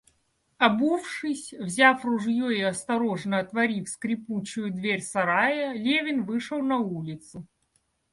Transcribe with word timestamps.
Обувшись, 0.57 1.53
взяв 1.53 2.05
ружье 2.05 2.57
и 2.57 2.61
осторожно 2.63 3.37
отворив 3.37 3.87
скрипучую 3.87 4.71
дверь 4.73 5.03
сарая, 5.03 5.73
Левин 5.73 6.23
вышел 6.23 6.63
на 6.63 6.79
улицу. 6.79 7.45